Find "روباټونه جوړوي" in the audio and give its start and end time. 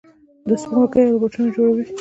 1.13-1.83